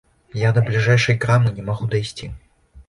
[0.43, 2.35] Я да бліжэйшай крамы не магу дайсці.